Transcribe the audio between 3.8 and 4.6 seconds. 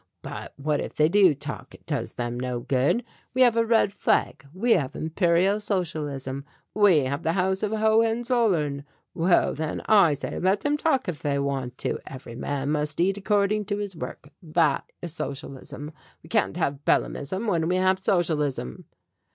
flag,